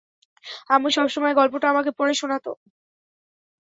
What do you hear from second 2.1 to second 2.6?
শোনাতো!